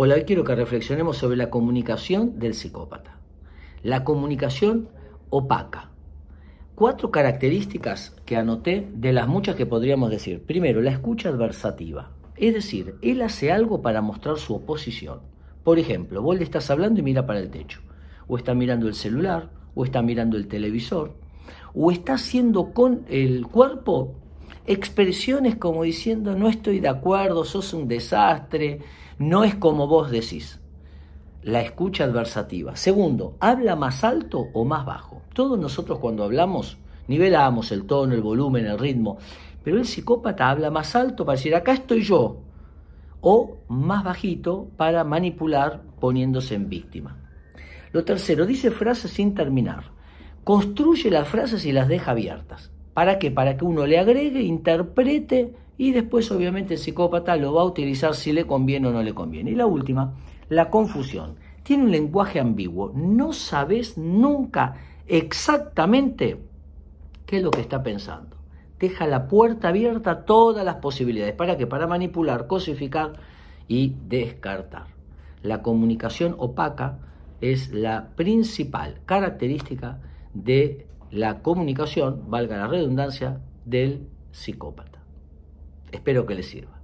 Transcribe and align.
Hoy 0.00 0.10
quiero 0.22 0.44
que 0.44 0.54
reflexionemos 0.54 1.16
sobre 1.16 1.36
la 1.36 1.50
comunicación 1.50 2.38
del 2.38 2.54
psicópata. 2.54 3.18
La 3.82 4.04
comunicación 4.04 4.90
opaca. 5.28 5.90
Cuatro 6.76 7.10
características 7.10 8.14
que 8.24 8.36
anoté 8.36 8.88
de 8.94 9.12
las 9.12 9.26
muchas 9.26 9.56
que 9.56 9.66
podríamos 9.66 10.12
decir. 10.12 10.44
Primero, 10.44 10.80
la 10.82 10.92
escucha 10.92 11.30
adversativa. 11.30 12.12
Es 12.36 12.54
decir, 12.54 12.94
él 13.02 13.22
hace 13.22 13.50
algo 13.50 13.82
para 13.82 14.00
mostrar 14.00 14.38
su 14.38 14.54
oposición. 14.54 15.18
Por 15.64 15.80
ejemplo, 15.80 16.22
vos 16.22 16.38
le 16.38 16.44
estás 16.44 16.70
hablando 16.70 17.00
y 17.00 17.02
mira 17.02 17.26
para 17.26 17.40
el 17.40 17.50
techo. 17.50 17.80
O 18.28 18.36
está 18.36 18.54
mirando 18.54 18.86
el 18.86 18.94
celular, 18.94 19.50
o 19.74 19.84
está 19.84 20.00
mirando 20.00 20.36
el 20.36 20.46
televisor, 20.46 21.14
o 21.74 21.90
está 21.90 22.14
haciendo 22.14 22.72
con 22.72 23.04
el 23.08 23.48
cuerpo 23.48 24.14
expresiones 24.68 25.56
como 25.56 25.82
diciendo 25.82 26.36
no 26.36 26.48
estoy 26.48 26.78
de 26.80 26.88
acuerdo, 26.88 27.44
sos 27.44 27.72
un 27.72 27.88
desastre, 27.88 28.80
no 29.18 29.42
es 29.42 29.54
como 29.54 29.86
vos 29.86 30.10
decís. 30.10 30.60
La 31.42 31.62
escucha 31.62 32.04
adversativa. 32.04 32.76
Segundo, 32.76 33.36
habla 33.40 33.76
más 33.76 34.04
alto 34.04 34.48
o 34.52 34.64
más 34.64 34.84
bajo. 34.84 35.22
Todos 35.32 35.58
nosotros 35.58 35.98
cuando 35.98 36.24
hablamos 36.24 36.76
nivelamos 37.06 37.72
el 37.72 37.86
tono, 37.86 38.14
el 38.14 38.20
volumen, 38.20 38.66
el 38.66 38.78
ritmo, 38.78 39.16
pero 39.64 39.78
el 39.78 39.86
psicópata 39.86 40.50
habla 40.50 40.70
más 40.70 40.94
alto 40.94 41.24
para 41.24 41.36
decir 41.36 41.54
acá 41.54 41.72
estoy 41.72 42.02
yo 42.02 42.42
o 43.20 43.56
más 43.68 44.04
bajito 44.04 44.68
para 44.76 45.02
manipular 45.04 45.82
poniéndose 45.98 46.54
en 46.54 46.68
víctima. 46.68 47.16
Lo 47.92 48.04
tercero, 48.04 48.44
dice 48.44 48.70
frases 48.70 49.10
sin 49.12 49.34
terminar. 49.34 49.84
Construye 50.44 51.10
las 51.10 51.26
frases 51.26 51.64
y 51.64 51.72
las 51.72 51.88
deja 51.88 52.10
abiertas. 52.10 52.70
¿Para 52.98 53.20
qué? 53.20 53.30
Para 53.30 53.56
que 53.56 53.64
uno 53.64 53.86
le 53.86 53.96
agregue, 53.96 54.42
interprete 54.42 55.54
y 55.76 55.92
después 55.92 56.32
obviamente 56.32 56.74
el 56.74 56.80
psicópata 56.80 57.36
lo 57.36 57.54
va 57.54 57.62
a 57.62 57.64
utilizar 57.64 58.16
si 58.16 58.32
le 58.32 58.44
conviene 58.44 58.88
o 58.88 58.90
no 58.90 59.04
le 59.04 59.14
conviene. 59.14 59.52
Y 59.52 59.54
la 59.54 59.66
última, 59.66 60.14
la 60.48 60.68
confusión. 60.68 61.36
Tiene 61.62 61.84
un 61.84 61.92
lenguaje 61.92 62.40
ambiguo. 62.40 62.90
No 62.96 63.32
sabes 63.32 63.96
nunca 63.98 64.74
exactamente 65.06 66.42
qué 67.24 67.36
es 67.36 67.42
lo 67.44 67.52
que 67.52 67.60
está 67.60 67.84
pensando. 67.84 68.36
Deja 68.80 69.06
la 69.06 69.28
puerta 69.28 69.68
abierta 69.68 70.10
a 70.10 70.24
todas 70.24 70.64
las 70.64 70.78
posibilidades. 70.78 71.34
¿Para 71.34 71.56
qué? 71.56 71.68
Para 71.68 71.86
manipular, 71.86 72.48
cosificar 72.48 73.12
y 73.68 73.94
descartar. 74.08 74.86
La 75.44 75.62
comunicación 75.62 76.34
opaca 76.36 76.98
es 77.40 77.72
la 77.72 78.08
principal 78.16 78.98
característica 79.06 80.00
de 80.34 80.88
la 81.10 81.42
comunicación, 81.42 82.30
valga 82.30 82.56
la 82.56 82.66
redundancia, 82.66 83.40
del 83.64 84.08
psicópata. 84.32 84.98
Espero 85.92 86.26
que 86.26 86.34
les 86.34 86.48
sirva. 86.48 86.77